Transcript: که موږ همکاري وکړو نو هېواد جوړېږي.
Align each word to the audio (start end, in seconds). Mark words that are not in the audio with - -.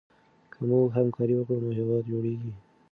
که 0.51 0.59
موږ 0.69 0.87
همکاري 0.97 1.33
وکړو 1.35 1.63
نو 1.63 1.69
هېواد 1.79 2.03
جوړېږي. 2.11 2.51